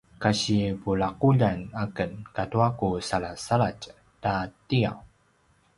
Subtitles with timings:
[0.23, 3.81] kasi pulaquljan aken katua ku salasaladj
[4.23, 4.33] ta
[4.67, 4.97] tiyav